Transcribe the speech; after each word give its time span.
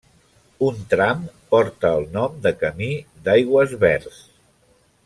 Un 0.67 0.79
tram 0.93 1.21
porta 1.55 1.91
el 1.99 2.07
nom 2.17 2.41
de 2.47 2.53
camí 2.65 2.91
d'Aigüesverds. 3.29 4.21